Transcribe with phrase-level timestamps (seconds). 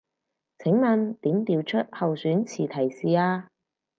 [0.57, 3.51] 請問點調出候選詞提示啊